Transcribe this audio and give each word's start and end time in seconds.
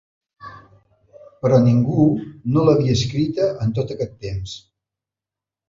Però 1.43 1.59
ningú 1.65 2.07
no 2.55 2.65
l’havia 2.69 2.97
escrita 3.03 3.53
en 3.67 3.77
tot 3.79 3.97
aquest 3.99 4.19
temps. 4.31 4.59